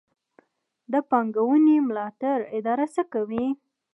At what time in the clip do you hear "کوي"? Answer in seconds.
3.13-3.47